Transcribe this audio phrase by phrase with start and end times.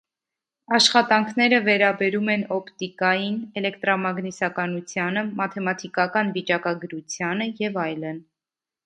[0.75, 8.19] Աշխատանքները վերաբերում են օպտիկային, էլեկտրամագնիսականությանը, մաթեմատիկական վիճակագրությանը և այլն։